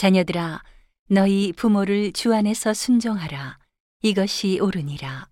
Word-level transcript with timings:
자녀들아, 0.00 0.62
너희 1.10 1.52
부모를 1.52 2.12
주 2.12 2.34
안에서 2.34 2.72
순종하라. 2.72 3.58
이것이 4.00 4.58
옳으니라. 4.58 5.28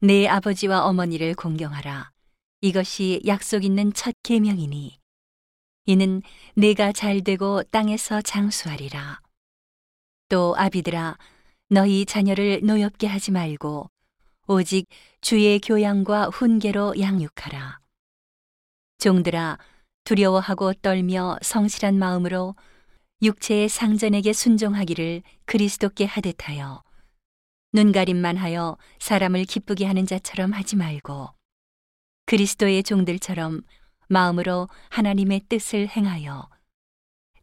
내 0.00 0.26
아버지와 0.26 0.84
어머니를 0.86 1.34
공경하라. 1.34 2.10
이것이 2.60 3.22
약속 3.24 3.62
있는 3.62 3.92
첫 3.92 4.16
계명이니. 4.24 4.98
이는 5.84 6.22
내가 6.56 6.90
잘 6.90 7.22
되고 7.22 7.62
땅에서 7.62 8.20
장수하리라. 8.20 9.20
또 10.28 10.56
아비들아, 10.58 11.16
너희 11.68 12.04
자녀를 12.04 12.62
노엽게 12.64 13.06
하지 13.06 13.30
말고 13.30 13.88
오직 14.48 14.88
주의 15.20 15.60
교양과 15.60 16.30
훈계로 16.30 16.98
양육하라. 16.98 17.78
종들아, 18.98 19.58
두려워하고 20.02 20.72
떨며 20.82 21.38
성실한 21.42 21.96
마음으로 21.96 22.56
육체의 23.22 23.68
상전에게 23.68 24.32
순종하기를 24.32 25.22
그리스도께 25.46 26.04
하듯하여 26.04 26.82
눈가림만 27.72 28.36
하여 28.36 28.76
사람을 28.98 29.44
기쁘게 29.44 29.86
하는 29.86 30.06
자처럼 30.06 30.52
하지 30.52 30.76
말고 30.76 31.30
그리스도의 32.26 32.82
종들처럼 32.82 33.62
마음으로 34.08 34.68
하나님의 34.90 35.42
뜻을 35.48 35.88
행하여 35.88 36.48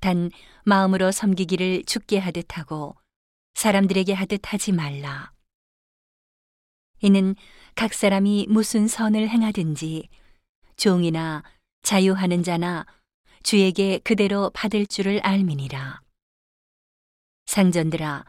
단 0.00 0.30
마음으로 0.64 1.12
섬기기를 1.12 1.84
죽게 1.84 2.18
하듯 2.18 2.58
하고 2.58 2.96
사람들에게 3.54 4.12
하듯 4.12 4.52
하지 4.52 4.72
말라. 4.72 5.32
이는 7.02 7.34
각 7.74 7.94
사람이 7.94 8.46
무슨 8.48 8.88
선을 8.88 9.28
행하든지 9.28 10.08
종이나 10.76 11.42
자유하는 11.82 12.42
자나 12.42 12.86
주에게 13.42 13.98
그대로 14.04 14.50
받을 14.50 14.86
줄을 14.86 15.20
알미니라. 15.20 16.00
상전들아, 17.46 18.24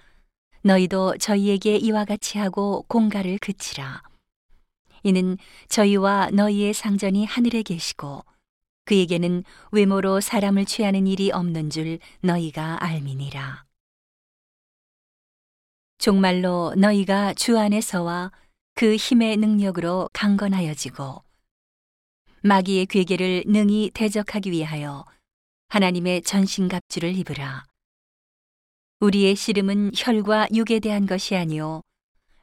너희도 0.64 1.18
저희에게 1.18 1.76
이와 1.78 2.06
같이 2.06 2.38
하고 2.38 2.84
공가를 2.88 3.38
그치라. 3.40 4.02
이는 5.04 5.38
저희와 5.68 6.30
너희의 6.32 6.74
상전이 6.74 7.26
하늘에 7.26 7.64
계시고 7.64 8.24
그에게는 8.86 9.44
외모로 9.72 10.22
사람을 10.22 10.66
취하는 10.66 11.08
일이 11.08 11.32
없는 11.32 11.70
줄 11.70 12.00
너희가 12.22 12.84
알미니라. 12.84 13.66
종말로 15.98 16.74
너희가 16.78 17.34
주 17.36 17.60
안에서와 17.60 18.32
그 18.74 18.96
힘의 18.96 19.38
능력으로 19.38 20.10
강건하여지고 20.14 21.24
마귀의 22.44 22.88
괴계를 22.88 23.44
능히 23.46 23.92
대적하기 23.94 24.50
위하여 24.50 25.06
하나님의 25.70 26.24
전신갑주를 26.24 27.16
입으라. 27.18 27.66
우리의 29.00 29.36
씨름은 29.36 29.92
혈과 29.96 30.48
육에 30.54 30.80
대한 30.80 31.06
것이 31.06 31.36
아니요 31.36 31.82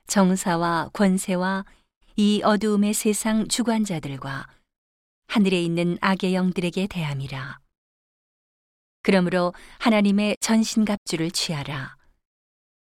정사와 0.06 0.90
권세와 0.92 1.64
이 2.14 2.42
어두움의 2.44 2.94
세상 2.94 3.48
주관자들과 3.48 4.46
하늘에 5.26 5.60
있는 5.60 5.98
악의 6.00 6.32
영들에게 6.32 6.86
대함이라. 6.86 7.58
그러므로 9.02 9.52
하나님의 9.80 10.36
전신갑주를 10.40 11.32
취하라. 11.32 11.96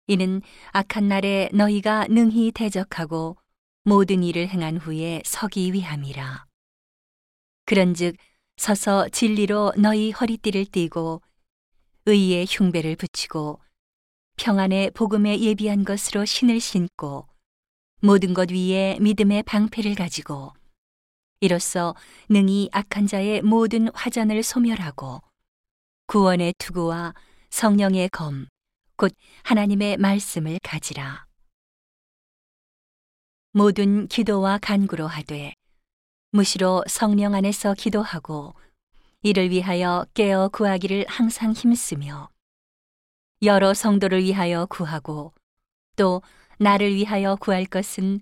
이는 0.07 0.43
악한 0.71 1.09
날에 1.09 1.49
너희가 1.53 2.07
능히 2.09 2.53
대적하고 2.53 3.37
모든 3.83 4.23
일을 4.23 4.49
행한 4.49 4.77
후에 4.77 5.23
서기 5.25 5.73
위함이라. 5.73 6.50
그런즉 7.71 8.17
서서 8.57 9.09
진리로 9.11 9.73
너희 9.77 10.11
허리띠를 10.11 10.65
띠고 10.65 11.23
의의 12.07 12.45
흉배를 12.49 12.97
붙이고 12.97 13.61
평안의 14.39 14.91
복음에 14.91 15.39
예비한 15.39 15.85
것으로 15.85 16.25
신을 16.25 16.59
신고 16.59 17.29
모든 18.03 18.35
것 18.35 18.51
위에 18.51 18.99
믿음의 19.01 19.45
방패를 19.45 19.95
가지고 19.95 20.53
이로써 21.39 21.95
능히 22.29 22.69
악한 22.73 23.07
자의 23.07 23.41
모든 23.41 23.87
화전을 23.95 24.43
소멸하고 24.43 25.21
구원의 26.09 26.55
투구와 26.59 27.15
성령의 27.51 28.09
검, 28.09 28.49
곧 28.97 29.15
하나님의 29.45 29.97
말씀을 29.99 30.59
가지라. 30.65 31.25
모든 33.53 34.09
기도와 34.09 34.59
간구로 34.59 35.07
하되 35.07 35.55
무시로 36.33 36.85
성령 36.87 37.35
안에서 37.35 37.75
기도하고 37.75 38.55
이를 39.23 39.51
위하여 39.51 40.07
깨어 40.15 40.49
구하기를 40.51 41.07
항상 41.09 41.53
힘쓰며 41.53 42.31
여러 43.43 43.75
성도를 43.75 44.23
위하여 44.23 44.67
구하고 44.67 45.33
또 45.97 46.23
나를 46.59 46.95
위하여 46.95 47.35
구할 47.35 47.67
것은 47.67 48.21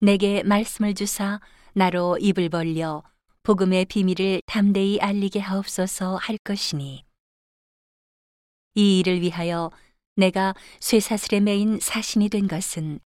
내게 0.00 0.44
말씀을 0.44 0.94
주사 0.94 1.40
나로 1.72 2.16
입을 2.18 2.48
벌려 2.48 3.02
복음의 3.42 3.86
비밀을 3.86 4.42
담대히 4.46 5.00
알리게 5.00 5.40
하옵소서 5.40 6.14
할 6.14 6.38
것이니 6.38 7.04
이 8.76 8.98
일을 9.00 9.20
위하여 9.20 9.72
내가 10.14 10.54
쇠사슬에 10.78 11.40
매인 11.40 11.80
사신이 11.80 12.28
된 12.28 12.46
것은 12.46 13.00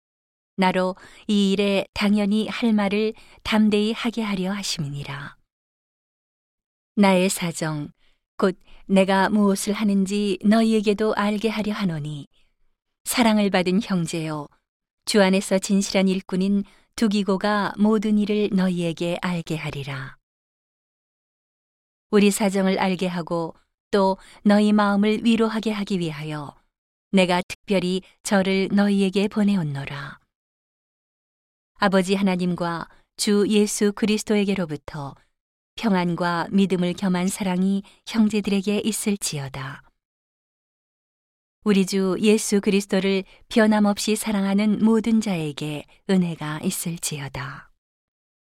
나로 0.59 0.97
이 1.27 1.53
일에 1.53 1.85
당연히 1.93 2.49
할 2.49 2.73
말을 2.73 3.13
담대히 3.43 3.93
하게 3.93 4.21
하려 4.21 4.51
하심이니라. 4.51 5.37
나의 6.95 7.29
사정, 7.29 7.91
곧 8.37 8.59
내가 8.85 9.29
무엇을 9.29 9.71
하는지 9.71 10.37
너희에게도 10.43 11.15
알게 11.15 11.47
하려 11.47 11.71
하노니, 11.71 12.27
사랑을 13.05 13.49
받은 13.49 13.79
형제요, 13.81 14.49
주 15.05 15.21
안에서 15.23 15.59
진실한 15.59 16.09
일꾼인 16.09 16.65
두기고가 16.97 17.71
모든 17.77 18.17
일을 18.17 18.49
너희에게 18.51 19.17
알게 19.21 19.55
하리라. 19.55 20.17
우리 22.11 22.31
사정을 22.31 22.79
알게 22.79 23.07
하고 23.07 23.55
또 23.91 24.17
너희 24.43 24.73
마음을 24.73 25.23
위로하게 25.23 25.71
하기 25.71 25.99
위하여 25.99 26.53
내가 27.13 27.41
특별히 27.47 28.01
저를 28.23 28.67
너희에게 28.73 29.29
보내었노라. 29.29 30.19
아버지 31.81 32.13
하나님과 32.13 32.89
주 33.15 33.45
예수 33.47 33.93
그리스도에게로부터 33.93 35.15
평안과 35.75 36.49
믿음을 36.51 36.91
겸한 36.91 37.29
사랑이 37.29 37.83
형제들에게 38.05 38.81
있을지어다. 38.83 39.83
우리 41.63 41.85
주 41.85 42.17
예수 42.19 42.59
그리스도를 42.59 43.23
변함없이 43.47 44.17
사랑하는 44.17 44.83
모든 44.83 45.21
자에게 45.21 45.85
은혜가 46.09 46.59
있을지어다. 46.63 47.68